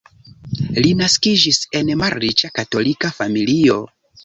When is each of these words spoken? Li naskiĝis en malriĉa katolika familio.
Li 0.85 0.93
naskiĝis 1.01 1.59
en 1.81 1.93
malriĉa 2.03 2.51
katolika 2.59 3.15
familio. 3.21 3.79